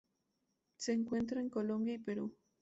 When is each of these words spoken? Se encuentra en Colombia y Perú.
Se 0.77 0.93
encuentra 0.93 1.41
en 1.41 1.51
Colombia 1.51 1.93
y 1.93 1.99
Perú. 1.99 2.35